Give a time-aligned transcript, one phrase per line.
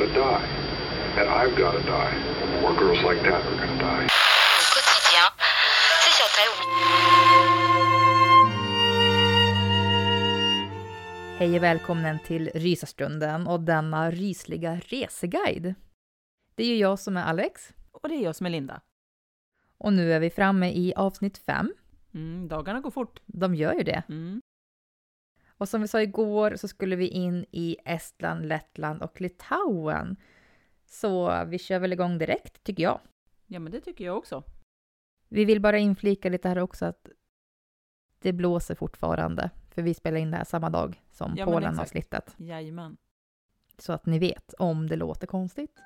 [0.00, 0.48] Said, she's got to die.
[1.18, 2.14] And I've got to die.
[2.62, 4.06] More girls like that are to die.
[11.38, 15.74] Hej och välkommen till Rysarstunden och denna rysliga reseguide.
[16.54, 18.80] Det är ju jag som är Alex Och det är jag som är Linda.
[19.78, 21.72] och nu är vi framme i avsnitt fem.
[22.14, 23.20] Mm, dagarna går fort.
[23.26, 24.02] De gör ju det.
[24.08, 24.42] Mm.
[25.60, 30.16] Och som vi sa igår så skulle vi in i Estland, Lettland och Litauen.
[30.86, 33.00] Så vi kör väl igång direkt, tycker jag.
[33.46, 34.42] Ja, men det tycker jag också.
[35.28, 37.08] Vi vill bara inflika lite här också att
[38.18, 39.50] det blåser fortfarande.
[39.70, 41.90] För vi spelar in det här samma dag som Ja, men Polen har exakt.
[41.90, 42.34] slittat.
[42.36, 42.96] Jajamän.
[43.78, 45.78] Så att ni vet om det låter konstigt.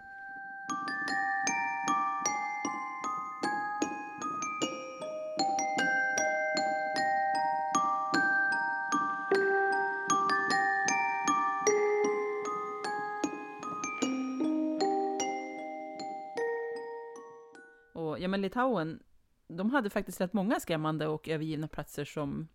[18.34, 19.02] Men Litauen,
[19.48, 22.48] de hade faktiskt rätt många skrämmande och övergivna platser som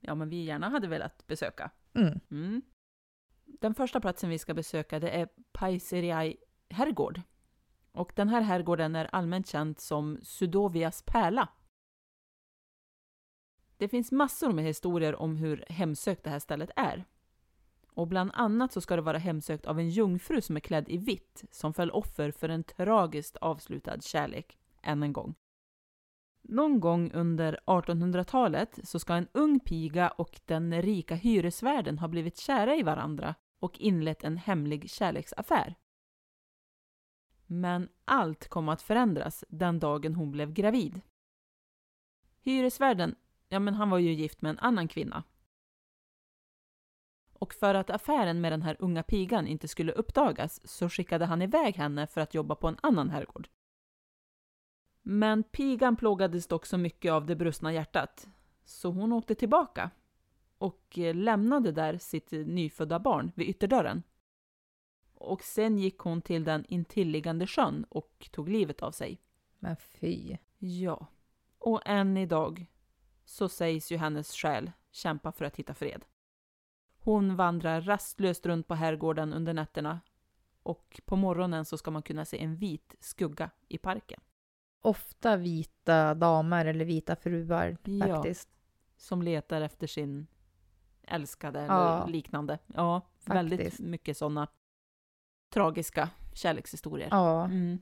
[0.00, 1.70] ja, men vi gärna hade velat besöka.
[1.94, 2.20] Mm.
[2.30, 2.62] Mm.
[3.44, 6.36] Den första platsen vi ska besöka det är Paiseriai
[6.68, 7.20] herrgård.
[7.92, 11.48] Och den här herrgården är allmänt känd som Sudovias pärla.
[13.76, 17.04] Det finns massor med historier om hur hemsökt det här stället är.
[17.92, 20.96] Och bland annat så ska det vara hemsökt av en jungfru som är klädd i
[20.96, 24.58] vitt som föll offer för en tragiskt avslutad kärlek,
[24.88, 25.34] än en gång.
[26.42, 32.38] Någon gång under 1800-talet så ska en ung piga och den rika hyresvärden ha blivit
[32.38, 35.74] kära i varandra och inlett en hemlig kärleksaffär.
[37.46, 41.00] Men allt kom att förändras den dagen hon blev gravid.
[42.40, 43.14] Hyresvärden,
[43.48, 45.24] ja men han var ju gift med en annan kvinna.
[47.32, 51.42] Och för att affären med den här unga pigan inte skulle uppdagas så skickade han
[51.42, 53.48] iväg henne för att jobba på en annan herrgård.
[55.10, 58.28] Men pigan plågades dock så mycket av det brustna hjärtat
[58.64, 59.90] så hon åkte tillbaka
[60.58, 64.02] och eh, lämnade där sitt nyfödda barn vid ytterdörren.
[65.14, 69.20] Och sen gick hon till den intilliggande sjön och tog livet av sig.
[69.58, 70.36] Men fy.
[70.58, 71.06] Ja,
[71.58, 72.66] och än idag
[73.24, 76.04] så sägs ju hennes själ kämpa för att hitta fred.
[76.98, 80.00] Hon vandrar rastlöst runt på herrgården under nätterna
[80.62, 84.20] och på morgonen så ska man kunna se en vit skugga i parken
[84.82, 88.06] Ofta vita damer eller vita fruar Ja.
[88.06, 88.48] faktiskt.
[88.96, 90.26] som letar efter sin
[91.06, 92.02] älskade Ja.
[92.02, 92.58] eller liknande.
[92.66, 93.80] Ja, väldigt Faktiskt.
[93.80, 94.48] mycket sådana
[95.52, 97.08] tragiska kärlekshistorier.
[97.10, 97.44] Ja.
[97.44, 97.78] Mm.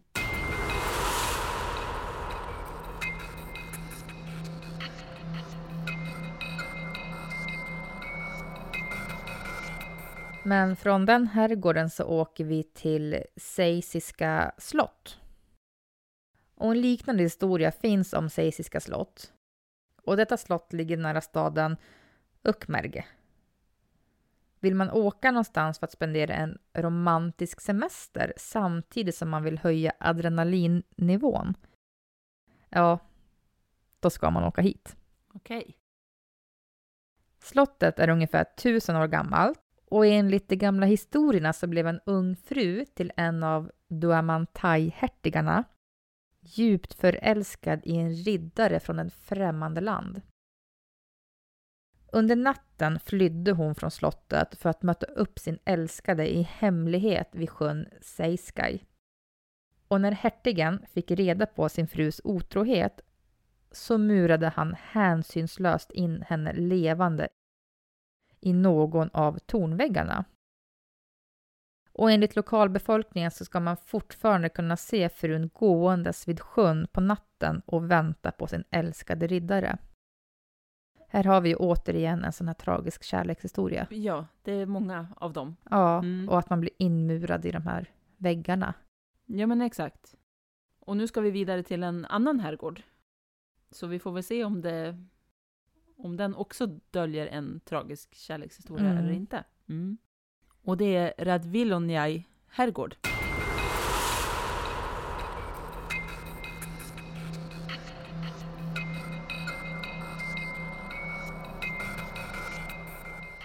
[10.42, 15.18] Men från den herrgården så åker vi till Seisiska slott.
[16.56, 19.32] Och en liknande historia finns om Seisiska slott.
[20.02, 21.76] Och detta slott ligger nära staden
[22.42, 23.04] Ukmerge.
[24.60, 29.92] Vill man åka någonstans för att spendera en romantisk semester samtidigt som man vill höja
[29.98, 31.54] adrenalinnivån,
[32.68, 32.98] ja,
[34.00, 34.96] då ska man åka hit.
[35.34, 35.78] Okej.
[37.38, 39.60] Slottet är ungefär tusen år gammalt
[39.90, 45.64] och enligt de gamla historierna så blev en ung fru till en av Duamantai-hertigarna
[46.46, 50.22] djupt förälskad i en riddare från ett främmande land.
[52.12, 57.50] Under natten flydde hon från slottet för att möta upp sin älskade i hemlighet vid
[57.50, 58.84] sjön Seiskai.
[59.88, 63.00] Och när hertigen fick reda på sin frus otrohet
[63.70, 67.28] så murade han hänsynslöst in henne levande
[68.40, 70.24] i någon av tornväggarna.
[71.98, 77.62] Och enligt lokalbefolkningen så ska man fortfarande kunna se frun gåendes vid sjön på natten
[77.66, 79.78] och vänta på sin älskade riddare.
[81.08, 83.86] Här har vi ju återigen en sån här tragisk kärlekshistoria.
[83.90, 85.56] Ja, det är många av dem.
[85.70, 86.28] Ja, Mm.
[86.28, 88.74] och att man blir inmurad i de här väggarna.
[89.26, 90.14] Ja, men exakt.
[90.80, 92.82] Och nu ska vi vidare till en annan herrgård.
[93.70, 95.04] Så vi får väl se om det
[95.98, 98.96] om den också döljer en tragisk kärlekshistoria Mm.
[99.04, 99.44] eller inte.
[99.68, 99.98] Mm.
[100.66, 102.96] Och det är Radvilonjaj herrgård.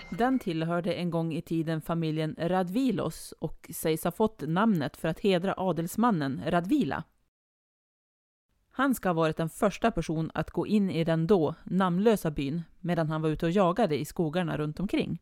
[0.10, 5.20] Den tillhörde en gång i tiden familjen Radvilos och sägs ha fått namnet för att
[5.20, 7.04] hedra adelsmannen Radvila.
[8.72, 12.62] Han ska ha varit den första person att gå in i den då namnlösa byn
[12.80, 15.20] medan han var ute och jagade i skogarna runt omkring.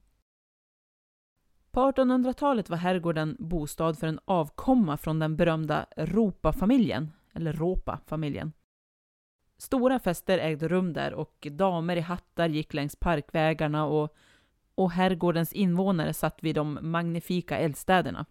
[1.79, 8.53] På 1800-talet var herrgården bostad för en avkomma från den berömda Ropa-familjen, eller Ropa-familjen.
[9.57, 14.15] Stora fester ägde rum där och damer i hattar gick längs parkvägarna och,
[14.75, 18.25] och herrgårdens invånare satt vid de magnifika eldstäderna.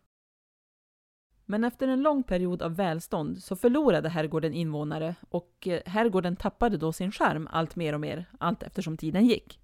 [1.44, 6.76] Men efter en lång period av välstånd så förlorade herrgården invånare och eh, herrgården tappade
[6.76, 9.60] då sin charm allt mer och mer allt eftersom tiden gick.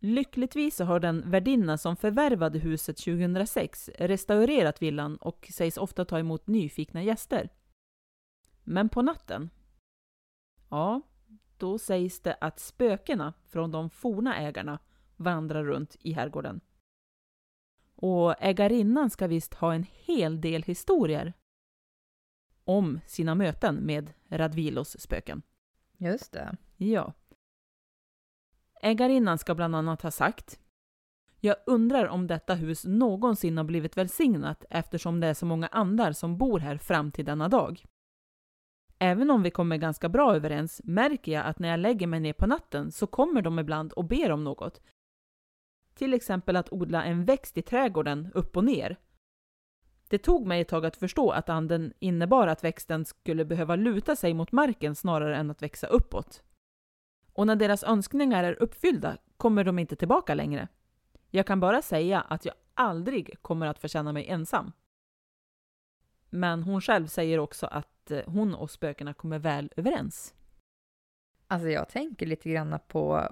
[0.00, 6.18] Lyckligtvis så har den värdinna som förvärvade huset 2006 restaurerat villan och sägs ofta ta
[6.18, 7.48] emot nyfikna gäster.
[8.64, 9.50] Men på natten?
[10.68, 11.00] Ja,
[11.56, 14.78] då sägs det att spökena från de forna ägarna
[15.16, 16.60] vandrar runt i herrgården.
[17.94, 21.32] Och ägarinnan ska visst ha en hel del historier
[22.64, 25.42] om sina möten med Radvilos spöken.
[25.96, 26.56] Just det.
[26.76, 27.12] Ja.
[28.82, 30.60] Ägarinnan ska bland annat ha sagt
[31.40, 36.12] Jag undrar om detta hus någonsin har blivit välsignat eftersom det är så många andar
[36.12, 37.84] som bor här fram till denna dag.
[38.98, 42.32] Även om vi kommer ganska bra överens märker jag att när jag lägger mig ner
[42.32, 44.80] på natten så kommer de ibland och ber om något.
[45.94, 48.96] Till exempel att odla en växt i trädgården upp och ner.
[50.08, 54.16] Det tog mig ett tag att förstå att anden innebar att växten skulle behöva luta
[54.16, 56.42] sig mot marken snarare än att växa uppåt.
[57.38, 60.68] Och när deras önskningar är uppfyllda kommer de inte tillbaka längre.
[61.30, 64.72] Jag kan bara säga att jag aldrig kommer att känna mig ensam.
[66.30, 70.34] Men hon själv säger också att eh, hon och spökena kommer väl överens.
[71.46, 73.28] Alltså jag tänker lite grann på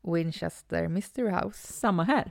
[0.00, 1.72] Winchester Mystery House.
[1.72, 2.30] Samma här.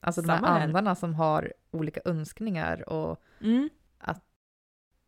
[0.00, 0.66] Alltså de Samma här här.
[0.66, 3.68] andarna som har olika önskningar och Mm.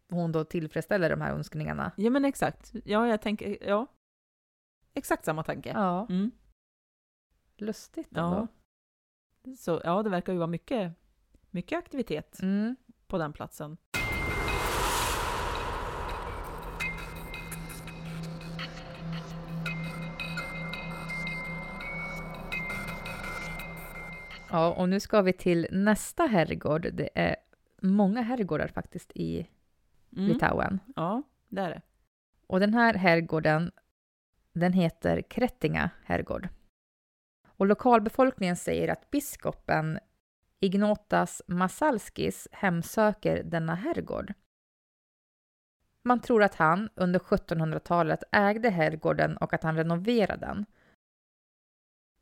[0.08, 1.92] hon då tillfredsställer de här önskningarna.
[1.96, 2.72] Ja men exakt.
[2.84, 3.86] Ja, jag tänker, ja.
[4.96, 5.68] Exakt samma tanke.
[5.68, 6.30] Ja, Mm.
[7.56, 8.24] lustigt Ja.
[8.24, 8.48] ändå.
[9.56, 10.92] Så ja, det verkar ju vara mycket,
[11.50, 12.76] mycket aktivitet Mm.
[13.06, 13.76] på den platsen.
[24.50, 26.88] Ja, och nu ska vi till nästa herrgård.
[26.92, 27.36] Det är
[27.82, 29.46] många herrgårdar faktiskt i
[30.16, 30.28] Mm.
[30.28, 30.80] Litauen.
[30.96, 31.80] Ja, det är det.
[32.46, 33.70] Och den här herrgården,
[34.60, 36.48] den heter Krettinga herrgård.
[37.46, 39.98] Och lokalbefolkningen säger att biskopen
[40.60, 44.32] Ignotas Masalskis hemsöker denna herrgård.
[46.02, 50.66] Man tror att han under 1700-talet ägde herrgården och att han renoverade den.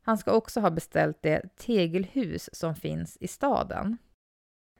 [0.01, 3.97] Han ska också ha beställt det tegelhus som finns i staden.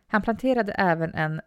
[0.07, 1.41] Han planterade även en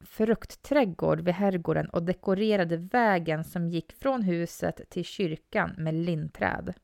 [0.00, 6.74] fruktträdgård vid herrgården och dekorerade vägen som gick från huset till kyrkan med linträd.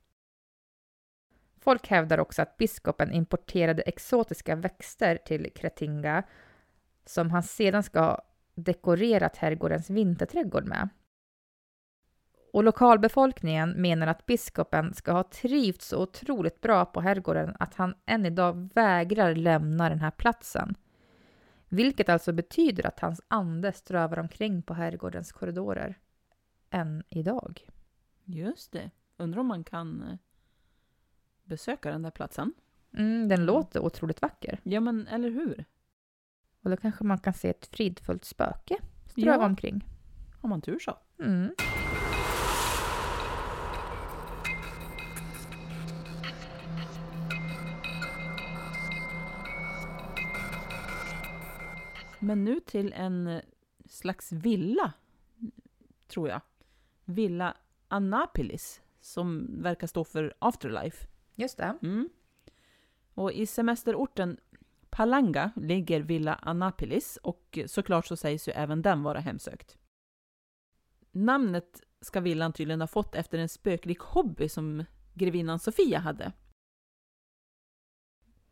[1.61, 6.23] Folk hävdar också att biskopen importerade exotiska växter till Kretinga
[7.05, 8.23] som han sedan ska ha
[8.55, 10.88] dekorerat herrgårdens vinterträdgård med.
[12.52, 17.95] Och lokalbefolkningen menar att biskopen ska ha trivts så otroligt bra på herrgården att han
[18.07, 20.75] än idag vägrar lämna den här platsen.
[21.73, 25.99] Vilket alltså betyder att hans ande strövar omkring på herrgårdens korridorer.
[26.71, 27.67] Än idag.
[28.25, 28.91] Just det.
[29.17, 30.17] Undrar om man kan eh,
[31.45, 32.53] besöka den där platsen?
[32.97, 34.61] Mm, den låter otroligt vacker.
[34.62, 35.65] Ja, men eller hur?
[36.62, 39.47] Och då kanske man kan se ett fridfullt spöke ströva Ja.
[39.47, 39.85] omkring.
[40.43, 40.97] Har man tur så.
[41.19, 41.55] Mm.
[52.21, 53.43] Men nu till en eh,
[53.89, 54.93] slags villa,
[56.07, 56.41] tror jag.
[57.05, 57.57] Villa
[57.89, 61.07] Annapolis, som verkar stå för Afterlife.
[61.35, 61.79] Just det.
[61.83, 62.09] Mm.
[63.15, 64.37] Och i semesterorten
[64.91, 69.79] Palanga ligger Villa Annapolis och såklart så sägs ju även den vara hemsökt.
[71.12, 74.85] Namnet ska villan tydligen ha fått efter en spöklik hobby som
[75.15, 76.33] grevinnan Sofia hade.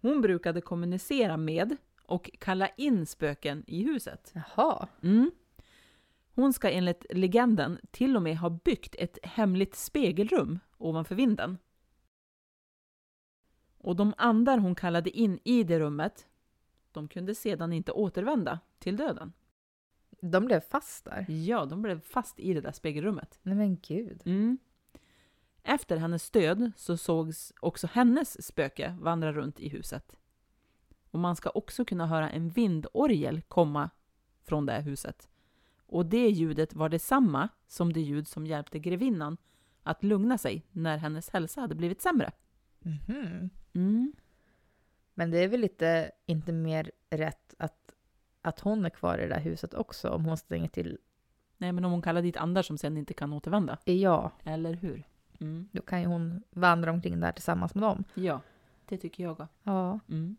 [0.01, 1.77] Hon brukade kommunicera med
[2.09, 4.33] och kalla in spöken i huset.
[4.35, 4.89] Jaha.
[5.03, 5.31] Mm.
[6.35, 11.59] Hon ska enligt legenden till och med ha byggt ett hemligt spegelrum ovanför vinden.
[13.79, 16.27] Och de andar hon kallade in i det rummet,
[16.93, 19.33] de kunde sedan inte återvända till döden.
[20.21, 21.31] De blev fast där.
[21.31, 23.39] Ja, de blev fast i det där spegelrummet.
[23.43, 24.23] Nej men gud.
[24.25, 24.59] Mm.
[25.63, 30.17] Efter hennes död så sågs också hennes spöke vandra runt i huset.
[31.11, 33.91] Och man ska också kunna höra en vindorgel komma
[34.43, 35.29] från det huset.
[35.87, 39.37] Och det ljudet var detsamma som det ljud som hjälpte grevinnan
[39.83, 42.31] att lugna sig när hennes hälsa hade blivit sämre.
[42.79, 43.51] Mhm.
[43.73, 44.13] Mm.
[45.15, 47.95] Men det är väl lite inte mer rätt att,
[48.43, 50.99] att hon är kvar i det där huset också om hon stänger till.
[51.57, 53.79] Nej, men om hon kallar dit andar som sen inte kan återvända.
[53.85, 55.05] Ja, Eller hur?
[55.41, 55.69] Mm.
[55.73, 58.05] då kan ju hon vandra omkring där tillsammans med dem.
[58.15, 58.41] Ja,
[58.87, 59.47] det tycker jag.
[59.63, 60.37] Ja, Mm.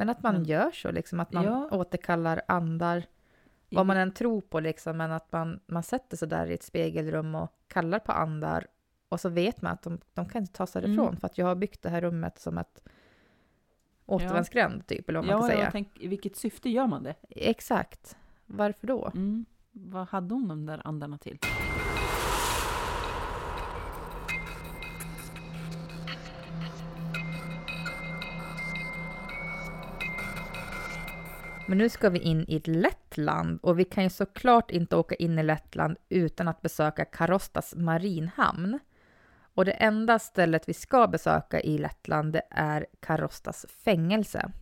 [0.00, 1.68] Men att man Men- gör så liksom, att man Ja.
[1.70, 3.04] återkallar andar.
[3.70, 6.62] Vad man än tror på liksom, men att man, man sätter sig där i ett
[6.62, 8.66] spegelrum och kallar på andar
[9.08, 10.96] och så vet man att de, de kan inte ta sig Mm.
[10.96, 12.82] därifrån för att jag har byggt det här rummet som ett
[14.06, 15.62] återvändsgränd typ, eller vad man Ja, kan säga.
[15.64, 17.14] jag tänk, i vilket syfte gör man det?
[17.30, 18.16] Exakt.
[18.46, 19.06] Varför då?
[19.14, 19.44] Mm.
[19.72, 21.38] Vad hade hon de där andarna till?
[31.70, 35.38] Men nu ska vi in i Lettland och vi kan ju såklart inte åka in
[35.38, 38.78] i Lettland utan att besöka Karostas marinhamn.
[39.54, 44.52] Och det enda stället vi ska besöka i Lettland det är Karostas fängelse.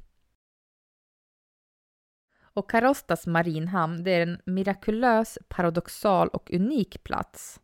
[2.41, 7.61] Och Karostas marinhamn det är en mirakulös, paradoxal och unik plats.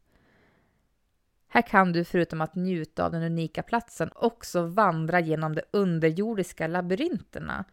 [1.48, 6.66] Här kan du förutom att njuta av den unika platsen också vandra genom de underjordiska
[6.66, 7.64] labyrinterna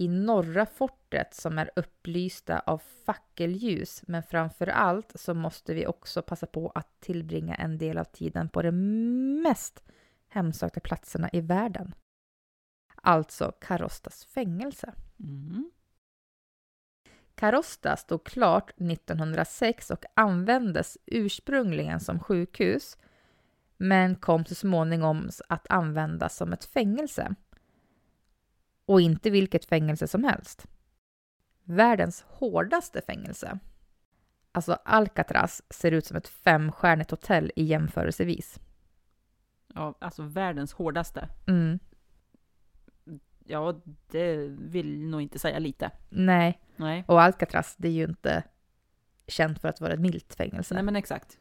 [0.00, 4.02] i norra fortet som är upplysta av fackelljus.
[4.06, 8.48] Men framför allt så måste vi också passa på att tillbringa en del av tiden
[8.48, 8.72] på de
[9.42, 9.82] mest
[10.28, 11.94] hemsökta platserna i världen.
[12.94, 14.94] Alltså Karostas fängelse.
[15.20, 15.70] Mm.
[17.34, 22.98] Karosta stod klart 1906 och användes ursprungligen som sjukhus
[23.76, 27.34] men kom så småningom att användas som ett fängelse.
[28.88, 30.66] Och inte vilket fängelse som helst.
[31.64, 33.58] Världens hårdaste fängelse.
[34.52, 38.60] Alltså Alcatraz ser ut som ett femstjärnigt hotell i jämförelsevis.
[39.74, 41.28] Ja, alltså världens hårdaste.
[41.46, 41.78] Mm.
[43.44, 43.80] Ja,
[44.10, 45.90] det vill nog inte säga lite.
[46.08, 47.04] Nej, Nej.
[47.08, 48.42] och Alcatraz det är ju inte
[49.26, 50.74] känt för att vara ett milt fängelse.
[50.74, 51.38] Nej, men exakt.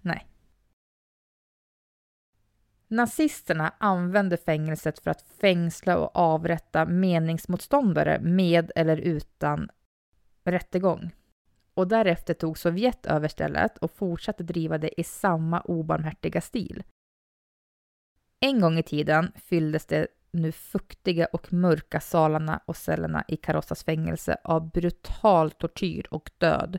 [0.00, 0.26] Nej.
[2.92, 9.70] Nazisterna använde fängelset för att fängsla och avrätta meningsmotståndare med eller utan
[10.44, 11.10] rättegång.
[11.74, 16.82] Och därefter tog Sovjet över stället och fortsatte driva det i samma obarmhärtiga stil.
[18.40, 23.84] En gång i tiden fylldes det nu fuktiga och mörka salarna och cellerna i Karossas
[23.84, 26.78] fängelse av brutal tortyr och död.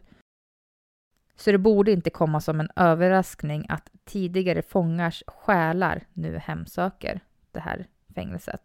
[1.36, 7.20] Så det borde inte komma som en överraskning att tidigare fångars själar nu hemsöker
[7.52, 8.62] det här fängelset.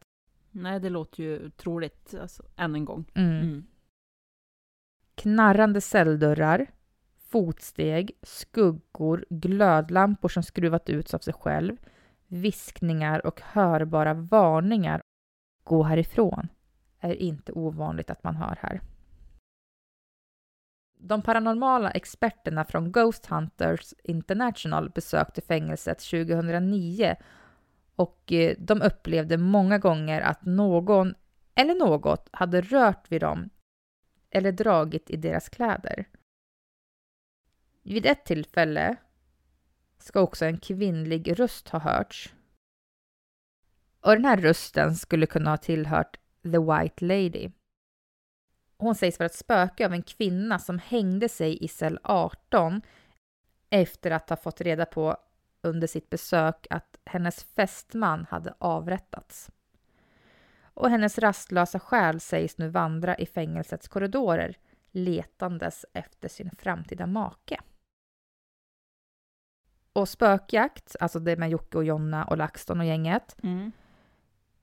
[0.50, 3.04] Nej, det låter ju troligt, alltså, än en gång.
[3.14, 3.40] Mm.
[3.40, 3.66] Mm.
[5.14, 6.66] Knarrande celldörrar,
[7.16, 11.76] fotsteg, skuggor, glödlampor som skruvat ut av sig själv,
[12.26, 15.00] viskningar och hörbara varningar.
[15.64, 16.48] Gå härifrån
[17.00, 18.80] är inte ovanligt att man hör här.
[21.00, 27.16] De paranormala experterna från Ghost Hunters International besökte fängelset 2009
[27.96, 31.14] och eh, de upplevde många gånger att någon
[31.54, 33.50] eller något hade rört vid dem
[34.30, 36.08] eller dragit i deras kläder.
[37.82, 38.96] Vid ett tillfälle
[39.98, 42.34] ska också en kvinnlig röst ha hörts.
[44.00, 47.50] Och den här rösten skulle kunna ha tillhört The White Lady.
[48.78, 52.82] Hon sägs vara ett spöke av en kvinna som hängde sig i cell 18
[53.70, 55.16] efter att ha fått reda på
[55.62, 59.50] under sitt besök att hennes fästman hade avrättats.
[60.74, 64.56] Och hennes rastlösa själ sägs nu vandra i fängelsets korridorer
[64.90, 67.60] letandes efter sin framtida make.
[69.92, 73.72] Och spökjakt, alltså det med Jocke och Jonna och LaxTon och gänget, Mm.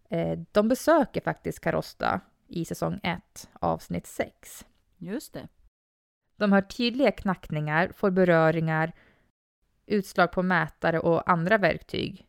[0.09, 4.65] eh, de besöker faktiskt Karosta i säsong 1, avsnitt 6.
[4.97, 5.47] Just det.
[6.37, 8.91] De hör tydliga knackningar, får beröringar,
[9.85, 12.27] utslag på mätare och andra verktyg.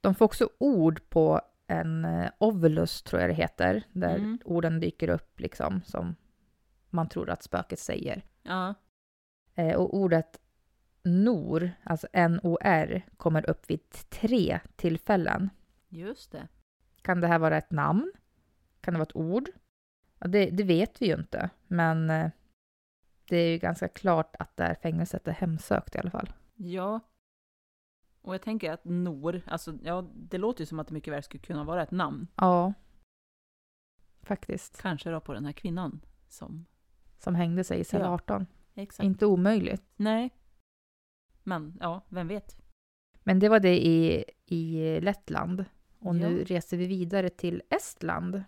[0.00, 4.38] De får också ord på en eh, ovilus, tror jag det heter, där Mm.
[4.44, 6.16] orden dyker upp liksom som
[6.90, 8.22] man tror att spöket säger.
[8.42, 8.74] Ja.
[9.54, 10.40] Eh, och ordet
[11.04, 15.50] nor, alltså N-O-R, kommer upp vid tre tillfällen.
[15.88, 16.48] Just det.
[17.02, 18.12] Kan det här vara ett namn?
[18.82, 19.48] Kan det vara ett ord?
[20.18, 22.30] Ja, det, det vet vi ju inte, men eh,
[23.28, 26.32] det är ju ganska klart att det här fängelset är hemsökt i alla fall.
[26.56, 27.00] Ja.
[28.20, 31.22] Och jag tänker att Nor, alltså ja, det låter ju som att det mycket väl
[31.22, 32.26] skulle kunna vara ett namn.
[32.36, 32.72] Ja,
[34.22, 34.80] faktiskt.
[34.82, 36.66] Kanske då på den här kvinnan som...
[37.18, 38.08] Som hängde sig i cell Ja.
[38.14, 38.46] 18.
[38.74, 39.04] Exakt.
[39.04, 39.84] Inte omöjligt.
[39.96, 40.30] Nej.
[41.42, 42.56] Men ja, vem vet?
[43.24, 45.64] Men det var det i, i Lettland.
[45.98, 46.44] Och nu Ja.
[46.46, 48.42] reser vi vidare till Estland.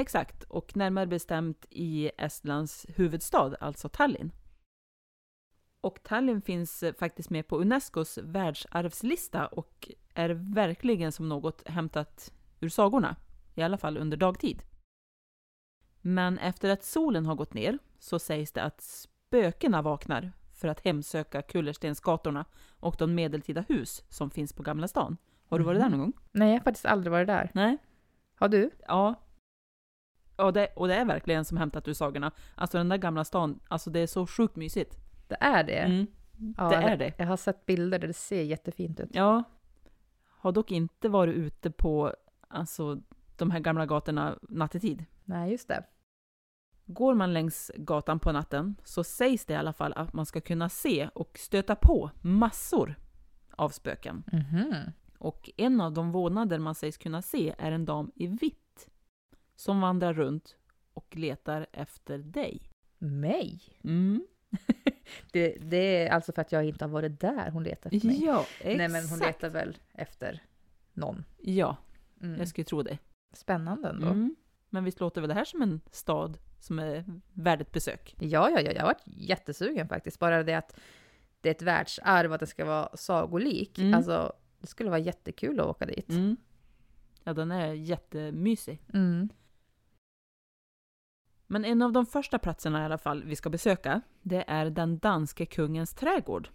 [0.00, 4.32] Exakt, och närmare bestämt i Estlands huvudstad, alltså Tallinn.
[5.80, 12.32] Och Tallinn finns eh, faktiskt med på Unescos världsarvslista och är verkligen som något hämtat
[12.60, 13.16] ur sagorna,
[13.54, 14.62] i alla fall under dagtid.
[16.00, 20.80] Men efter att solen har gått ner så sägs det att spökena vaknar för att
[20.84, 22.44] hemsöka kullerstensgatorna
[22.80, 25.16] och de medeltida hus som finns på Gamla stan.
[25.46, 25.98] Har du varit där Mhm.
[25.98, 26.20] någon gång?
[26.32, 27.50] Nej, jag har faktiskt aldrig varit där.
[27.54, 27.78] Nej?
[28.34, 28.70] Har du?
[28.88, 29.14] Ja.
[30.40, 32.32] Och det, och det är verkligen som hämtat ur sagorna.
[32.54, 34.98] Alltså den där gamla stan, alltså det är så sjukt mysigt.
[35.28, 35.78] Det är det?
[35.78, 36.06] Mm.
[36.56, 37.12] Ja, det är det.
[37.18, 39.10] Jag har sett bilder där det ser jättefint ut.
[39.12, 39.42] Ja.
[40.24, 42.14] Har dock inte varit ute på
[42.48, 43.00] alltså,
[43.36, 45.04] de här gamla gatorna nattetid.
[45.24, 45.84] Nej, just det.
[46.86, 50.40] Går man längs gatan på natten så sägs det i alla fall att man ska
[50.40, 52.94] kunna se och stöta på massor
[53.50, 54.24] av spöken.
[54.32, 54.74] Mhm.
[55.18, 58.69] Och en av de vånader man sägs kunna se är en dam i vitt
[59.60, 60.56] som vandrar runt
[60.94, 62.62] och letar efter dig.
[62.98, 63.60] Mig?
[63.84, 64.26] Mm.
[65.32, 68.24] Det, det är alltså för att jag inte har varit där hon letar efter mig.
[68.24, 68.76] Ja, exakt.
[68.78, 70.42] Nej, men hon letar väl efter
[70.92, 71.24] någon.
[71.42, 71.76] Ja,
[72.22, 72.38] Mm.
[72.38, 72.98] jag skulle tro det.
[73.32, 74.06] Spännande ändå.
[74.06, 74.36] Mm.
[74.70, 78.14] Men visst låter väl det här som en stad som är värd ett besök?
[78.18, 80.18] Ja, ja, ja, jag har varit jättesugen faktiskt.
[80.18, 80.76] Bara det att
[81.40, 83.78] det är ett världsarv att det ska vara sagolik.
[83.78, 83.94] Mm.
[83.94, 86.08] Alltså, det skulle vara jättekul att åka dit.
[86.10, 86.36] Mm.
[87.24, 88.82] Ja, den är jättemysig.
[88.94, 89.28] Mm.
[91.52, 94.98] Men en av de första platserna i alla fall vi ska besöka, det är den
[94.98, 96.48] danske kungens trädgård.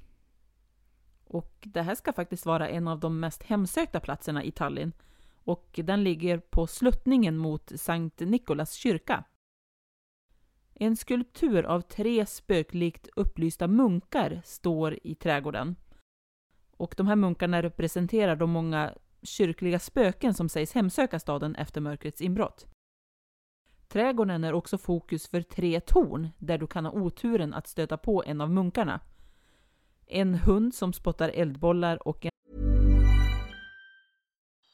[1.28, 4.92] Och det här ska faktiskt vara en av de mest hemsökta platserna i Tallinn.
[5.44, 9.24] Och den ligger på sluttningen mot Sankt Nikolas kyrka.
[10.74, 15.76] En skulptur av tre spöklikt upplysta munkar står i trädgården.
[16.78, 22.22] Och de här munkarna representerar de många kyrkliga spöken som sägs hemsöka staden efter mörkrets
[22.22, 22.68] inbrott.
[23.96, 28.24] Trädgården är också fokus för tre torn där du kan ha oturen att stöta på
[28.28, 29.00] en av munkarna.
[30.08, 32.32] En hund som spottar eldbollar och en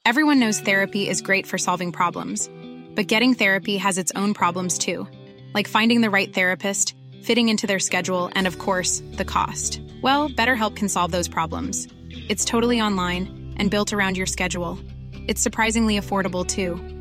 [0.10, 2.50] Everyone knows therapy is great for solving problems,
[2.96, 5.08] but getting therapy has its own problems too,
[5.56, 9.82] like finding the right therapist, fitting into their schedule, and of course, the cost.
[10.04, 11.88] Well, BetterHelp can solve those problems.
[12.30, 14.80] It's totally online and built around your schedule.
[15.28, 17.01] It's surprisingly affordable too.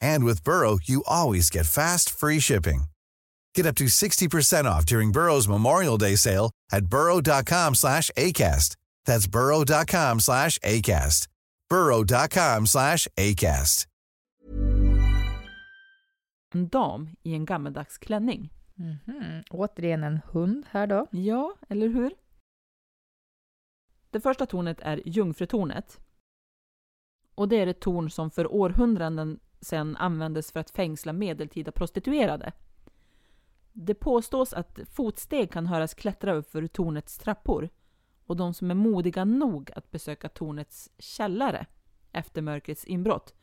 [0.00, 2.84] And with Burrow, you always get fast, free shipping.
[3.54, 8.76] Get up to 60% off during Burrow's Memorial Day sale at burrow.com slash ACAST.
[9.06, 11.28] That's burrow.com slash ACAST.
[11.70, 13.86] burrow.com slash ACAST.
[16.54, 18.50] En dam i en gammeldags klänning.
[18.74, 19.42] Mhm.
[19.50, 21.06] Återigen en hund här då.
[21.10, 22.12] Ja, eller hur?
[24.10, 26.00] Det första tornet är Jungfrutornet.
[27.34, 32.52] Och det är ett torn som för århundraden sedan användes för att fängsla medeltida prostituerade.
[33.72, 37.68] Det påstås att fotsteg kan höras klättra uppför tornets trappor
[38.26, 41.66] och de som är modiga nog att besöka tornets källare
[42.12, 43.34] efter mörkrets inbrott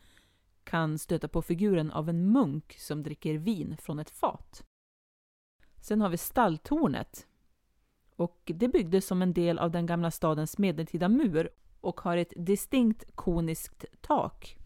[0.64, 4.64] kan stöta på figuren av en munk som dricker vin från ett fat.
[5.82, 7.28] Sen har vi Stalltornet.
[8.16, 11.50] Och det byggdes som en del av den gamla stadens medeltida mur
[11.82, 14.58] och har ett distinkt koniskt tak.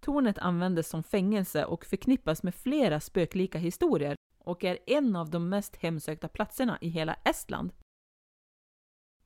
[0.00, 5.48] Tornet användes som fängelse och förknippas med flera spöklika historier och är en av de
[5.48, 7.72] mest hemsökta platserna i hela Estland.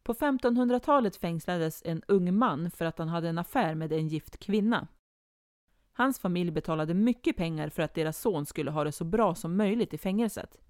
[0.02, 4.36] På 1500-talet fängslades en ung man för att han hade en affär med en gift
[4.36, 4.88] kvinna.
[5.92, 9.56] Hans familj betalade mycket pengar för att deras son skulle ha det så bra som
[9.56, 10.60] möjligt i fängelset.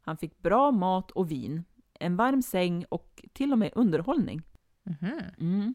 [0.00, 1.64] Han fick bra mat och vin,
[1.94, 4.42] en varm säng och till och med underhållning.
[4.82, 5.20] Mhm.
[5.38, 5.74] Mm.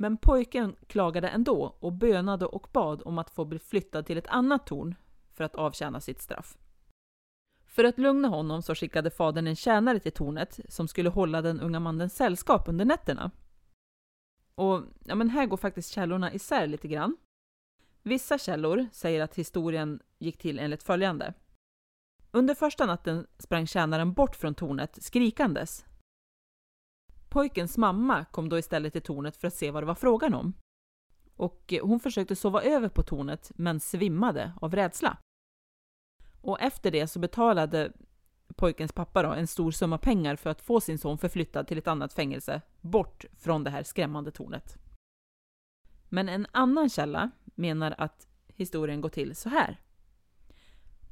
[0.00, 4.26] Men pojken klagade ändå och bönade och bad om att få bli flyttad till ett
[4.26, 4.94] annat torn
[5.32, 6.58] för att avtjäna sitt straff.
[7.66, 11.60] För att lugna honom så skickade fadern en tjänare till tornet som skulle hålla den
[11.60, 13.30] unga mannen sällskap under nätterna.
[14.54, 17.16] Och ja, men här går faktiskt källorna isär lite grann.
[18.02, 21.34] Vissa källor säger att historien gick till enligt följande.
[22.30, 25.84] Under första natten sprang tjänaren bort från tornet skrikandes.
[27.30, 30.54] Pojkens mamma kom då istället till tornet för att se vad det var frågan om.
[31.36, 35.18] Och eh, hon försökte sova över på tornet men svimmade av rädsla.
[36.40, 37.92] Och efter det så betalade
[38.56, 41.88] pojkens pappa då en stor summa pengar för att få sin son förflyttad till ett
[41.88, 44.76] annat fängelse bort från det här skrämmande tornet.
[46.08, 49.80] Men en annan källa menar att historien går till så här.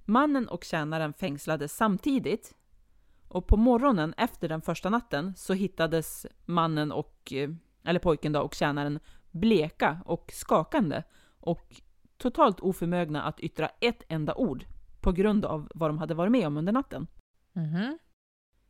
[0.05, 2.55] Mannen och tjänaren fängslades samtidigt
[3.29, 7.51] och på morgonen efter den första natten så hittades mannen och, eh,
[7.85, 8.99] eller pojken då, och tjänaren
[9.31, 11.03] bleka och skakande
[11.41, 11.81] och
[12.17, 14.65] totalt oförmögna att yttra ett enda ord
[15.01, 17.07] på grund av vad de hade varit med om under natten.
[17.53, 17.99] Mhm.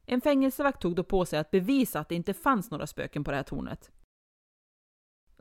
[0.07, 3.31] En fängelsevakt tog då på sig att bevisa att det inte fanns några spöken på
[3.31, 3.90] det här tornet.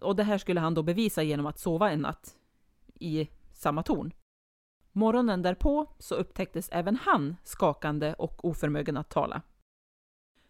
[0.02, 2.38] Och det här skulle han då bevisa genom att sova en natt
[2.94, 4.14] i samma torn.
[4.98, 9.42] Morgonen därpå så upptäcktes även han skakande och oförmögen att tala.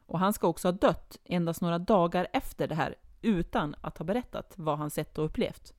[0.05, 4.05] Och han ska också ha dött endast några dagar efter det här utan att ha
[4.05, 5.73] berättat vad han sett och upplevt.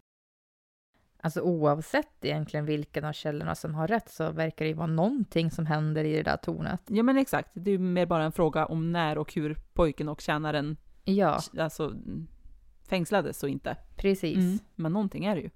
[1.21, 5.51] Alltså oavsett egentligen vilken av källorna som har rätt så verkar det ju vara någonting
[5.51, 6.83] som händer i det där tornet.
[6.87, 10.09] Ja men exakt, det är ju mer bara en fråga om när och hur pojken
[10.09, 11.95] och tjänaren Ja, alltså,
[12.89, 13.77] fängslades och inte.
[13.97, 14.37] precis.
[14.37, 15.51] Mm, men någonting är det ju.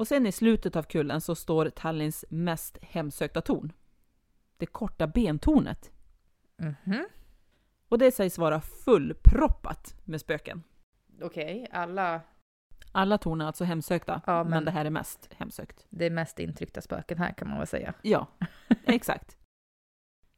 [0.00, 3.72] Och sen i slutet av kullen så står Tallins mest hemsökta torn.
[4.56, 5.92] Det korta bentornet.
[6.56, 7.08] Mhm.
[7.88, 10.62] Och det sägs vara fullproppat med spöken.
[11.22, 12.20] Okej, alla...
[12.92, 14.50] Alla torn är alltså hemsökta, Ja, men...
[14.50, 15.86] men- det här är mest hemsökt.
[15.90, 17.94] Det är mest intryckta spöken här kan man väl säga.
[18.02, 18.26] Ja,
[18.86, 19.38] exakt.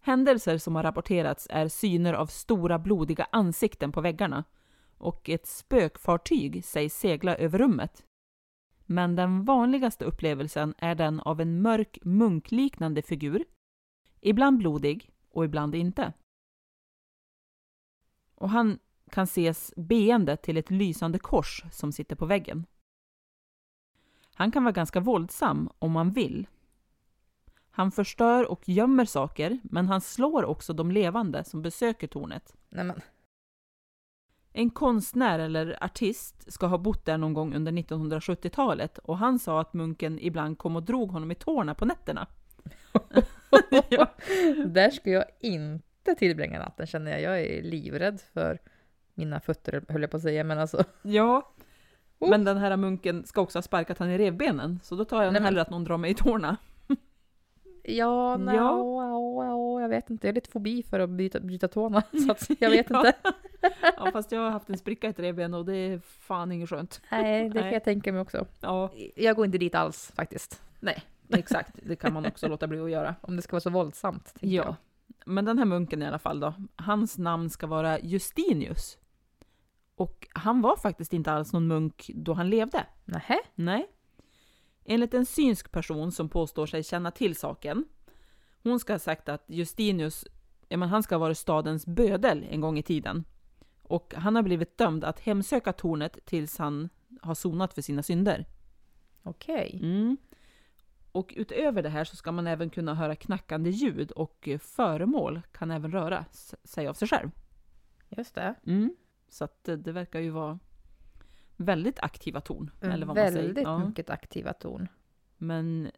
[0.01, 4.44] Händelser som har rapporterats är syner av stora blodiga ansikten på väggarna
[4.98, 8.05] och ett spökfartyg sägs segla över rummet.
[8.93, 13.45] Men den vanligaste upplevelsen är den av en mörk munkliknande figur,
[14.21, 16.13] ibland blodig och ibland inte.
[18.35, 18.79] Och han
[19.11, 22.67] kan ses beende till ett lysande kors som sitter på väggen.
[24.35, 26.47] Han kan vara ganska våldsam om man vill.
[27.71, 32.57] Han förstör och gömmer saker, men han slår också de levande som besöker tornet.
[32.69, 33.01] Nej men,
[34.53, 39.61] en konstnär eller artist ska ha bott där någon gång under 1970-talet och han sa
[39.61, 42.27] att munken ibland kom och drog honom i tårna på nätterna.
[43.88, 44.07] ja.
[44.67, 47.21] där ska jag inte tillbringa natten känner jag.
[47.21, 48.59] Jag är livrädd för
[49.15, 50.85] mina fötter höll jag på att säga, men alltså.
[51.03, 51.53] ja.
[52.19, 52.31] Oh.
[52.31, 55.33] Men den här munken ska också ha sparkat han i revbenen, så då tar jag
[55.33, 56.57] Nej, men- hellre att någon drar mig i tårna.
[57.85, 59.45] Ja, no, Ja.
[59.45, 59.81] ja.
[59.81, 60.27] jag vet inte.
[60.27, 62.03] Jag har lite fobi för att byta, bryta tårna.
[62.38, 62.99] Så jag vet Ja.
[62.99, 63.15] inte.
[63.96, 67.01] Ja, fast jag har haft en spricka i revben och det är fan inget skönt.
[67.11, 68.46] Nej, det kan jag tänka mig också.
[68.61, 70.62] Ja, Jag går inte dit alls faktiskt.
[70.81, 71.79] nej, exakt.
[71.83, 73.14] Det kan man också låta bli att göra.
[73.20, 74.35] Om det ska vara så våldsamt.
[74.40, 74.48] Ja.
[74.64, 74.75] jag.
[75.27, 78.98] Men den här munken i alla fall då, hans namn ska vara Justinius.
[79.94, 82.87] Och han var faktiskt inte alls någon munk då han levde.
[83.05, 83.38] Nähä?
[83.55, 83.87] Nej.
[84.85, 87.85] Enligt en synsk person som påstår sig känna till saken,
[88.62, 90.25] hon ska ha sagt att Justinius,
[90.68, 93.25] ja men han ska ha varit stadens bödel en gång i tiden.
[93.93, 96.89] Och han har blivit dömd att hemsöka tornet tills han
[97.21, 98.47] har sonat för sina synder.
[99.23, 99.79] Okej.
[99.83, 100.17] Mm.
[101.13, 105.43] Och utöver det här så ska man även kunna höra knackande ljud och eh, föremål
[105.53, 106.25] kan även röra
[106.65, 107.31] sig av sig själv.
[108.09, 108.55] Just det.
[108.67, 108.97] Mm.
[109.29, 110.59] Så att eh, det verkar ju vara
[111.57, 112.71] väldigt aktiva torn.
[112.81, 113.69] Eller vad man Mm, Väldigt säger.
[113.69, 113.87] Ja.
[113.87, 114.89] mycket aktiva torn.
[115.37, 115.91] Men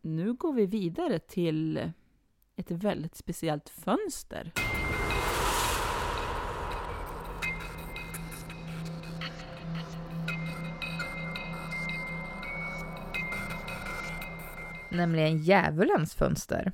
[0.00, 1.92] nu går vi vidare till
[2.56, 4.52] ett väldigt speciellt fönster.
[15.00, 16.72] Nämligen djävulens fönster.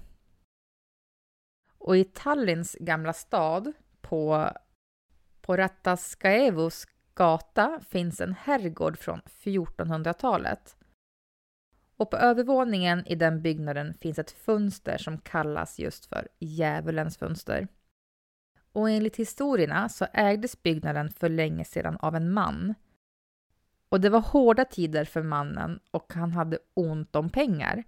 [1.79, 4.51] Och i Tallinns gamla stad på,
[5.41, 10.77] på Rataskaevus gata finns en herrgård från 1400-talet.
[11.97, 17.69] Och på övervåningen i den byggnaden finns ett fönster som kallas just för djävulens fönster.
[18.73, 22.75] Och enligt historierna så ägdes byggnaden för länge sedan av en man.
[23.89, 27.85] Och det var hårda tider för mannen och han hade ont om pengar.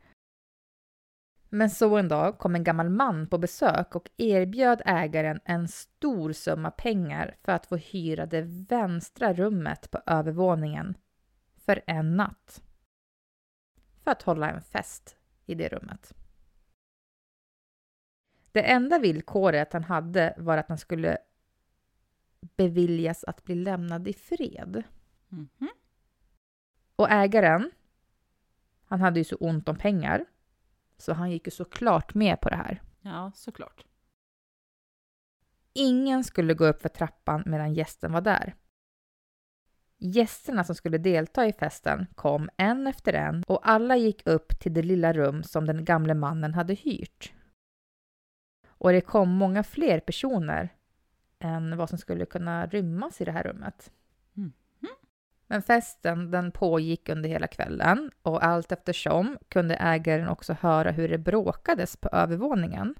[1.48, 6.32] Men så en dag kom en gammal man på besök och erbjöd ägaren en stor
[6.32, 10.96] summa pengar för att få hyra det vänstra rummet på övervåningen
[11.56, 12.62] för en natt.
[14.04, 16.14] För att hålla en fest i det rummet.
[18.52, 21.18] Det enda villkoret han hade var att han skulle
[22.40, 24.82] beviljas att bli lämnad i fred.
[25.28, 25.68] Mhm.
[26.96, 27.70] Och ägaren,
[28.84, 30.24] han hade ju så ont om pengar,
[30.98, 32.82] så han gick ju såklart med på det här.
[33.00, 33.84] Ja, såklart.
[35.72, 38.54] Ingen skulle gå upp för trappan medan gästen var där.
[39.98, 44.74] Gästerna som skulle delta i festen kom en efter en och alla gick upp till
[44.74, 47.32] det lilla rum som den gamle mannen hade hyrt.
[48.68, 50.68] Och det kom många fler personer
[51.38, 53.92] än vad som skulle kunna rymmas i det här rummet.
[55.50, 61.08] Men festen den pågick under hela kvällen och allt eftersom kunde ägaren också höra hur
[61.08, 62.94] det bråkades på övervåningen.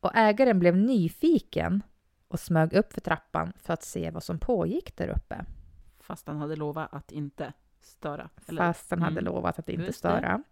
[0.00, 1.82] Och ägaren blev nyfiken
[2.28, 5.44] och smög upp för trappan för att se vad som pågick där uppe.
[6.00, 8.30] Fast han hade lovat att inte störa.
[8.48, 8.62] eller?
[8.62, 9.24] Fast han hade Mm.
[9.24, 10.08] lovat att inte Just det.
[10.08, 10.42] störa.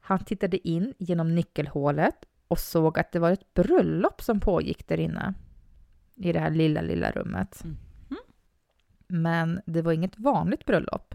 [0.00, 5.00] Han tittade in genom nyckelhålet och såg att det var ett bröllop som pågick där
[5.00, 5.34] inne.
[6.16, 7.64] I det här lilla, lilla rummet.
[7.64, 8.18] Mhm.
[9.08, 11.14] Men det var inget vanligt bröllop.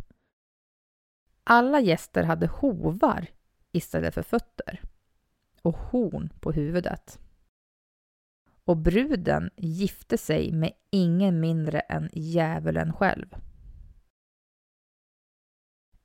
[1.43, 3.27] Alla gäster hade hovar
[3.71, 4.81] istället för fötter
[5.62, 7.19] och horn på huvudet.
[8.63, 13.35] Och bruden gifte sig med ingen mindre än djävulen själv.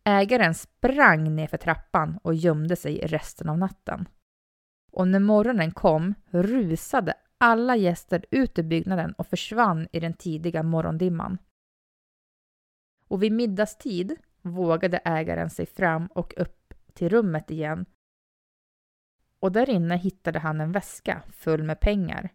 [0.05, 4.09] Ägaren sprang ner för trappan och gömde sig resten av natten.
[4.93, 10.63] Och när morgonen kom rusade alla gäster ut ur byggnaden och försvann i den tidiga
[10.63, 11.39] morgondimman.
[13.09, 17.87] Och vid middagstid vågade ägaren sig fram och upp till rummet igen.
[19.39, 22.29] Och där inne hittade han en väska full med pengar.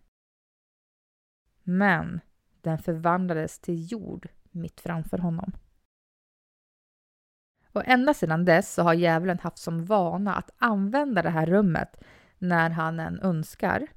[1.64, 2.20] Men
[2.62, 5.52] den förvandlades till jord mitt framför honom.
[7.72, 12.04] Och ända sedan dess så har djävulen haft som vana att använda det här rummet
[12.38, 13.88] när han än önskar.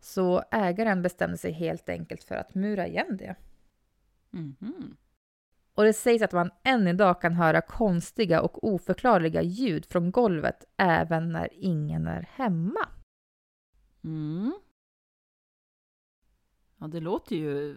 [0.00, 3.36] Så ägaren bestämde sig helt enkelt för att mura igen det.
[4.30, 4.96] Mhm.
[5.74, 10.64] Och det sägs att man än idag kan höra konstiga och oförklarliga ljud från golvet
[10.76, 12.88] även när ingen är hemma.
[14.04, 14.52] Mm.
[16.76, 17.76] Ja, det låter ju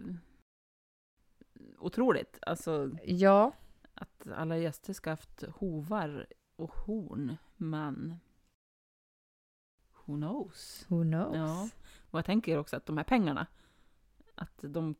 [1.78, 2.38] otroligt.
[2.42, 3.52] Alltså Ja,
[3.94, 8.20] att alla gäster ska haft hovar och horn, men
[10.04, 10.84] who knows?
[10.88, 11.36] who knows?
[11.36, 11.68] Ja.
[12.12, 13.46] Och jag tänker också att de här pengarna,
[14.34, 14.94] att de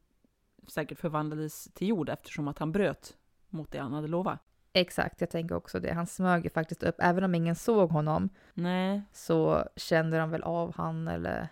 [0.66, 3.16] säkert förvandlades till jord eftersom att han bröt
[3.48, 4.40] mot det han hade lovat.
[4.72, 5.92] Exakt, jag tänker också det.
[5.92, 10.42] Han smög ju faktiskt upp, även om ingen såg honom Nej, så kände de väl
[10.42, 11.48] av han eller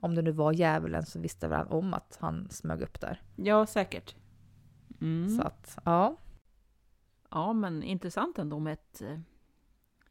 [0.00, 3.22] om det nu var djävulen så visste väl han om att han smög upp där.
[3.36, 4.16] ja säkert.
[5.00, 5.36] Mm.
[5.36, 6.16] Så att, ja.
[7.30, 9.18] Ja, men intressant ändå med ett eh,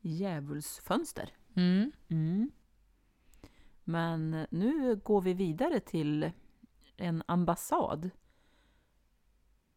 [0.01, 1.33] djävulsfönster.
[1.55, 1.91] Mm.
[2.07, 2.51] Mm.
[3.89, 6.31] Men nu går vi vidare till
[6.97, 8.09] en ambassad.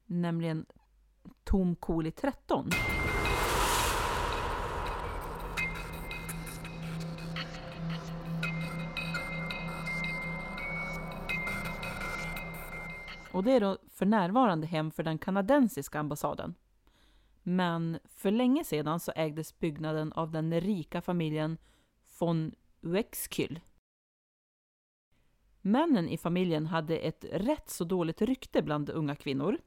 [0.06, 0.66] Nämligen
[1.44, 2.70] Tom Cooley 13.
[13.32, 16.54] Och det är då för närvarande hem för den kanadensiska ambassaden.
[17.42, 21.58] Men för länge sedan så ägdes byggnaden av den rika familjen
[22.18, 23.60] von Uexküll.
[25.62, 29.58] Männen i familjen hade ett rätt så dåligt rykte bland unga kvinnor.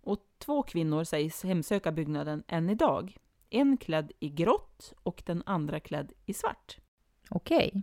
[0.00, 3.16] Och två kvinnor sägs hemsöka byggnaden än idag.
[3.50, 6.78] En klädd i grått och den andra klädd i svart.
[7.30, 7.82] Okej.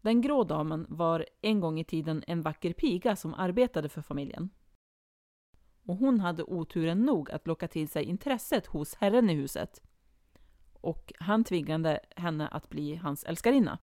[0.00, 4.50] Den grå damen var en gång i tiden en vacker piga som arbetade för familjen.
[5.86, 9.82] Och hon hade oturen nog att locka till sig intresset hos herren i huset.
[10.72, 13.78] Och han tvingade henne att bli hans älskarinna.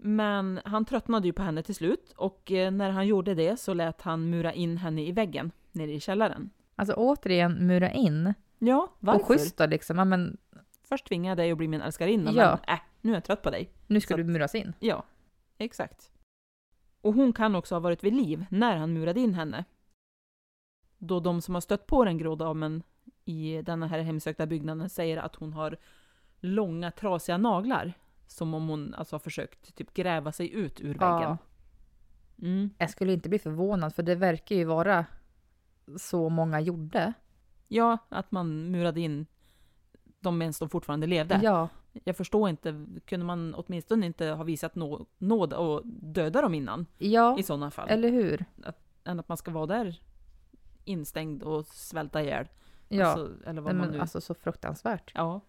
[0.00, 3.74] Men han tröttnade ju på henne till slut och eh, när han gjorde det så
[3.74, 6.50] lät han mura in henne i väggen nere i källaren.
[6.76, 8.34] Alltså återigen, mura in.
[8.58, 9.20] Ja, varför?
[9.20, 9.98] Och schysst då liksom.
[9.98, 10.36] Ja, men
[10.82, 12.58] Först tvingade jag dig att bli min älskarinna, Ja.
[12.66, 13.70] men äh, nu är jag trött på dig.
[13.86, 14.72] nu ska Så du muras in.
[14.80, 15.04] Ja,
[15.58, 16.10] exakt.
[17.00, 19.64] Och hon kan också ha varit vid liv när han murade in henne.
[20.98, 22.82] Då de som har stött på den grå damen
[23.24, 25.76] i denna här hemsökta byggnaden säger att hon har
[26.40, 27.92] långa trasiga naglar.
[28.28, 31.22] Som om hon alltså har försökt typ gräva sig ut ur väggen.
[31.22, 31.36] Ja.
[32.42, 32.70] Mm.
[32.78, 35.06] Jag skulle inte bli förvånad för det verkar ju vara
[35.96, 37.12] så många gjorde.
[37.68, 39.26] Ja, att man murade in
[40.20, 41.40] dem medan de fortfarande levde.
[41.42, 41.68] Ja,
[42.04, 46.86] Jag förstår inte, kunde man åtminstone inte ha visat nå- nåd och döda dem innan
[46.98, 47.88] ja i sådana fall?
[47.88, 48.44] eller hur?
[49.04, 50.00] än att man ska vara där
[50.84, 52.48] instängd och svälta ihjäl.
[52.88, 54.00] Ja, Alltså, eller vad Nej, man nu...
[54.00, 55.12] alltså så fruktansvärt.
[55.14, 55.40] Ja.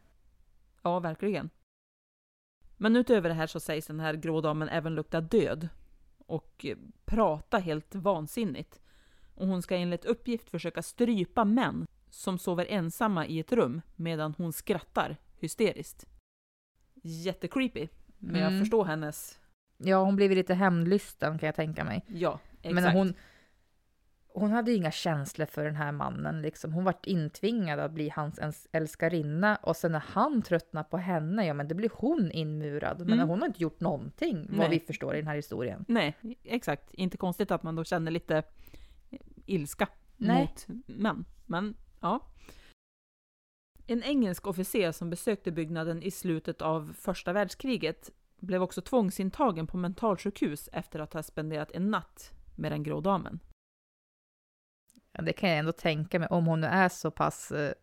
[0.81, 1.49] Ja, verkligen.
[2.81, 5.69] Men utöver det här så sägs den här grå damen även lukta död.
[6.17, 6.65] Och
[7.05, 8.81] prata helt vansinnigt.
[9.35, 14.33] Och hon ska enligt uppgift försöka strypa män som sover ensamma i ett rum medan
[14.37, 16.05] hon skrattar hysteriskt.
[17.03, 17.87] Jättecreepy.
[18.17, 18.59] Men jag Mm.
[18.59, 19.39] förstår hennes...
[19.77, 22.05] Ja, hon blev lite hämndlysten kan jag tänka mig.
[22.07, 22.75] Ja, exakt.
[22.75, 23.13] Men hon,
[24.33, 26.41] hon hade ju inga känslor för den här mannen.
[26.41, 26.73] Liksom.
[26.73, 31.53] Hon vart intvingad att bli hans älskarinna och sen när han tröttnar på henne, ja
[31.53, 32.99] men det blir hon inmurad.
[32.99, 33.29] Men Mm.
[33.29, 34.69] hon har inte gjort någonting, vad Nej.
[34.69, 35.85] vi förstår i den här historien.
[35.87, 36.93] Nej, exakt.
[36.93, 38.43] Inte konstigt att man då känner lite
[39.45, 39.87] ilska
[40.17, 40.41] Nej.
[40.41, 41.25] mot män.
[41.45, 42.19] Men ja.
[43.87, 49.77] En engelsk officer som besökte byggnaden i slutet av första världskriget blev också tvångsintagen på
[49.77, 53.39] mentalsjukhus efter att ha spenderat en natt med den grå damen.
[55.25, 57.73] Det kan jag ändå tänka mig, om hon nu är så pass eh,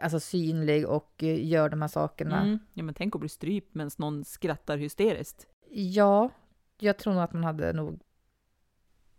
[0.00, 2.42] alltså synlig och eh, gör de här sakerna.
[2.42, 2.58] Mm.
[2.72, 5.46] Ja, men tänk att bli strypt medan någon skrattar hysteriskt.
[5.70, 6.30] Ja,
[6.78, 8.00] jag tror nog att man hade nog,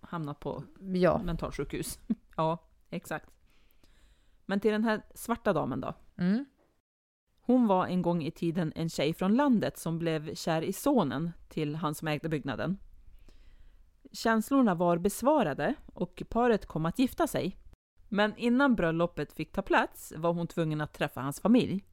[0.01, 1.21] Hamnat på ja.
[1.23, 1.99] mentalsjukhus.
[2.35, 2.57] ja,
[2.89, 3.29] exakt.
[4.45, 5.93] Men till den här svarta damen då.
[6.17, 6.45] Mm.
[7.41, 11.31] Hon var en gång i tiden en tjej från landet som blev kär i sonen
[11.49, 12.77] till han som ägde byggnaden.
[14.11, 17.57] Känslorna var besvarade och paret kom att gifta sig.
[18.09, 21.83] Men innan bröllopet fick ta plats var hon tvungen att träffa hans familj.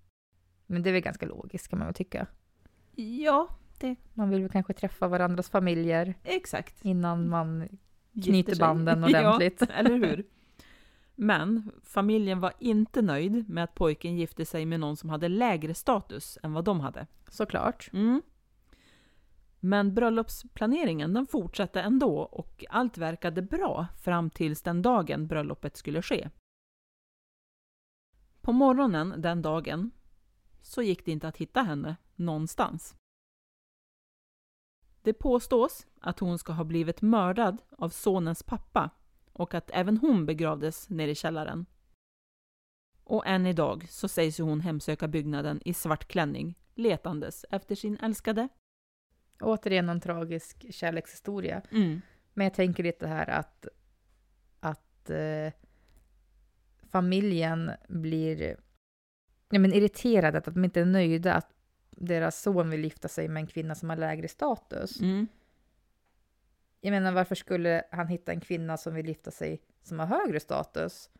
[0.67, 2.27] Men det är väl ganska logiskt kan man väl tycka.
[2.95, 3.49] Ja,
[4.15, 6.85] Man vill väl kanske träffa varandras familjer exakt.
[6.85, 7.69] innan man
[8.25, 9.61] knyter banden ordentligt.
[9.61, 10.25] ja, eller hur?
[11.15, 15.75] Men familjen var inte nöjd med att pojken gifte sig med någon som hade lägre
[15.75, 17.07] status än vad de hade.
[17.29, 17.91] Såklart.
[17.93, 18.23] Mm.
[19.61, 26.03] Men bröllopsplaneringen den fortsatte ändå och allt verkade bra fram tills den dagen bröllopet skulle
[26.03, 26.31] ske.
[28.40, 29.90] På morgonen den dagen
[30.62, 32.94] så gick det inte att hitta henne någonstans.
[35.03, 38.90] Det påstås att hon ska ha blivit mördad av sonens pappa
[39.33, 41.66] och att även hon begravdes nere i källaren.
[43.05, 48.49] Och än idag så sägs hon hemsöka byggnaden i svart klänning letandes efter sin älskade.
[49.41, 51.62] Återigen en tragisk kärlekshistoria.
[51.70, 52.01] Mm.
[52.34, 53.66] Men jag tänker lite här att,
[54.61, 55.53] att eh,
[56.91, 58.57] familjen blir
[59.51, 61.55] ja, men irriterade, att de inte är nöjda att
[61.91, 65.01] deras son vill gifta sig med en kvinna som har lägre status.
[65.01, 65.26] Mm.
[66.80, 70.41] Jag menar, varför skulle han hitta en kvinna som vill gifta sig som har högre
[70.41, 71.11] status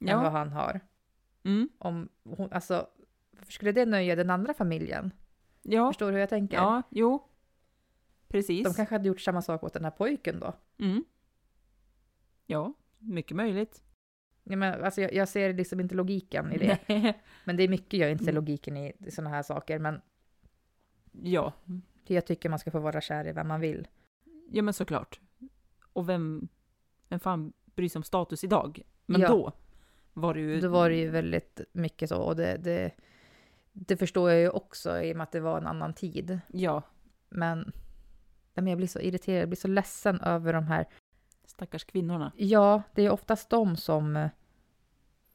[0.00, 0.30] än vad Ja.
[0.30, 0.80] han har?
[1.44, 1.68] Mm.
[1.78, 2.88] Om hon, alltså,
[3.30, 5.10] varför skulle det nöja den andra familjen?
[5.62, 5.88] Ja.
[5.90, 6.56] Förstår du hur jag tänker?
[6.56, 7.26] ja, jo.
[8.28, 8.64] Precis.
[8.64, 10.52] De kanske hade gjort samma sak åt den här pojken då.
[10.78, 11.04] mm.
[12.46, 13.82] Ja, mycket möjligt.
[14.44, 16.78] Ja, men, alltså, jag, jag ser liksom inte logiken i det.
[16.88, 17.22] Nej.
[17.44, 18.42] Men det är mycket jag inte ser Mm.
[18.44, 19.78] logiken i, i sådana här saker.
[19.78, 20.00] Men
[21.12, 21.52] Ja,
[22.06, 23.88] jag tycker man ska få vara kär i vem man vill.
[24.50, 25.20] ja men såklart.
[25.92, 26.48] Och vem,
[27.08, 28.82] vem fan bryr sig om status idag?
[29.06, 29.28] Men Ja.
[29.28, 29.52] då
[30.12, 30.60] var det ju...
[30.60, 32.22] Då var det ju väldigt mycket så.
[32.22, 32.90] Och det, det,
[33.86, 36.40] det förstår jag ju också i och med att det var en annan tid.
[36.48, 36.82] Ja,
[37.28, 37.72] Men,
[38.54, 40.86] men jag blir så irriterad, jag blir så ledsen över de här.
[41.44, 42.32] stackars kvinnorna.
[42.36, 44.28] Ja, det är oftast de som,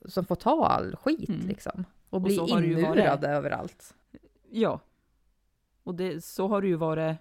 [0.05, 1.47] som får ta all skit Mm.
[1.47, 1.85] liksom.
[2.09, 2.85] Och Och bli så har det ju varit.
[2.85, 3.95] inmurade överallt.
[4.49, 4.79] Ja.
[5.83, 7.17] Och det, så har det ju varit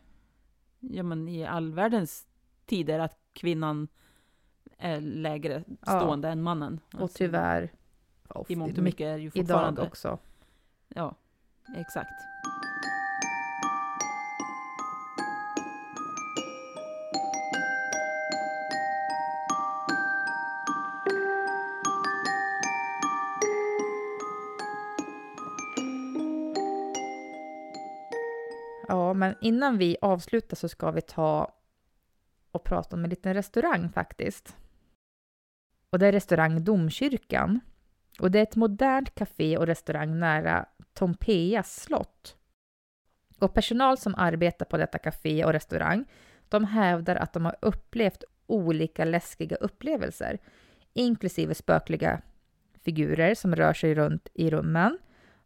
[0.81, 2.27] ja, men i all världens
[2.67, 3.89] tider att kvinnan
[4.79, 6.01] är lägre Ja.
[6.01, 6.81] stående än mannen.
[6.95, 7.73] Och Alltså, tyvärr
[8.29, 9.83] och I mångt och my- mycket är ju idag fortfarande.
[9.83, 10.19] också.
[10.95, 11.15] Ja,
[11.75, 12.13] exakt.
[28.89, 31.55] Ja, men innan vi avslutar så ska vi ta
[32.51, 34.57] och prata om en liten restaurang faktiskt.
[35.91, 37.61] Och det är restaurang Domkyrkan.
[38.19, 42.37] Och det är ett modernt café och restaurang nära Tompeas slott.
[43.39, 46.05] Och personal som arbetar på detta café och restaurang,
[46.49, 50.39] de hävdar att de har upplevt olika läskiga upplevelser,
[50.93, 52.23] inklusive spökliga
[52.85, 54.99] figurer som rör sig runt i rummen,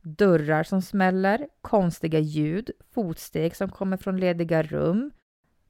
[0.03, 5.11] dörrar som smäller, konstiga ljud, fotsteg som kommer från lediga rum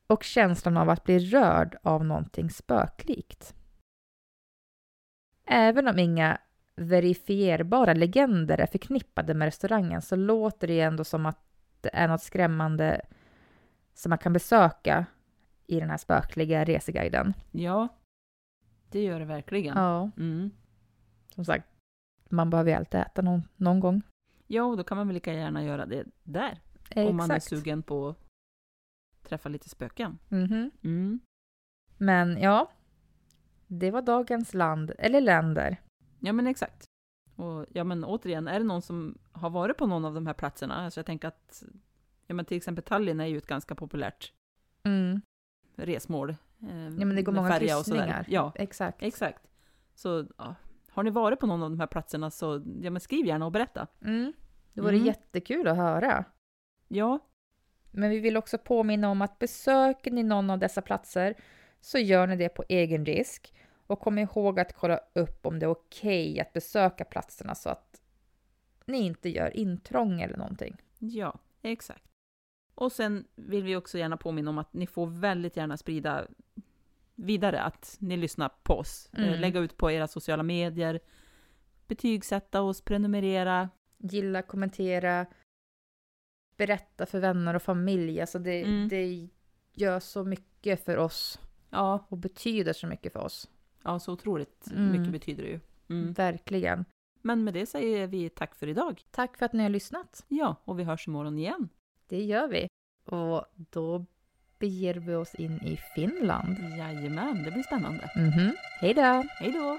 [0.07, 3.55] och känslan av att bli rörd av någonting spöklikt.
[5.47, 6.39] Även om inga
[6.79, 11.39] verifierbara legender är förknippade med restaurangen så låter det ändå som att
[11.81, 13.01] det är något skrämmande
[13.95, 15.07] som man kan besöka
[15.67, 17.35] i den här spökliga reseguiden.
[17.51, 17.89] Ja,
[18.91, 19.77] det gör det verkligen.
[19.77, 20.51] Ja, Mm.
[21.35, 21.69] som sagt,
[22.31, 24.03] man behöver ju alltid äta någon, någon gång.
[24.47, 26.61] Ja, och då kan man väl lika gärna göra det där.
[26.97, 27.49] Om man är Exakt.
[27.57, 28.17] sugen på att
[29.29, 30.19] träffa lite spöken.
[30.29, 30.71] Mhm.
[30.85, 31.21] Mm.
[31.99, 32.71] Men ja,
[33.67, 35.77] det var dagens land, eller länder.
[36.21, 36.85] Ja, men exakt.
[37.37, 40.35] Och ja, men återigen, är det någon som har varit på någon av de här
[40.35, 40.75] platserna?
[40.75, 41.63] Alltså jag tänker att,
[42.27, 44.33] ja men till exempel Tallinn är ju ett ganska populärt
[44.83, 45.21] Mm.
[45.77, 46.31] resmål.
[46.31, 46.37] Eh,
[46.85, 48.25] Ja, men det går många kryssningar.
[48.29, 49.03] Ja, Exakt.
[49.03, 49.43] exakt.
[49.95, 50.55] Så ja,
[50.91, 53.53] har ni varit på någon av de här platserna så ja, men skriv gärna och
[53.53, 53.87] berätta.
[54.05, 54.33] Mm.
[54.73, 55.07] Det vore Mm.
[55.07, 56.25] jättekul att höra.
[56.89, 57.19] Ja,
[57.91, 61.35] Men vi vill också påminna om att besöker ni någon av dessa platser
[61.81, 63.55] så gör ni det på egen risk.
[63.89, 68.01] Och kom ihåg att kolla upp om det är okej att besöka platserna så att
[68.87, 70.77] ni inte gör intrång eller någonting.
[70.99, 72.05] ja, exakt.
[72.75, 76.27] Och sen vill vi också gärna påminna om att ni får väldigt gärna sprida
[77.15, 79.11] vidare att ni lyssnar på oss.
[79.13, 79.41] Eh, Mm.
[79.41, 81.01] Lägga ut på era sociala medier,
[81.87, 83.71] betygsätta oss, prenumerera.
[83.99, 85.27] Gilla, kommentera,
[86.57, 88.21] berätta för vänner och familj.
[88.21, 88.89] Alltså det, Mm.
[88.89, 89.29] det
[89.73, 93.49] gör så mycket för oss Ja, och betyder så mycket för oss.
[93.85, 94.93] Ja så otroligt Mm.
[94.93, 95.61] mycket betyder det ju.
[95.91, 96.13] Mm.
[96.13, 96.85] Verkligen.
[97.23, 99.03] Men med det säger vi tack för idag.
[99.11, 100.25] Tack för att ni har lyssnat.
[100.29, 101.69] Ja, och vi hörs imorgon igen.
[102.09, 102.69] Det gör vi.
[103.05, 104.05] Och då
[104.59, 106.57] beger vi oss in i Finland.
[106.79, 108.11] Jajamän, det blir spännande.
[108.17, 108.53] Mhm.
[108.81, 109.25] Hej då!
[109.41, 109.79] Hej då!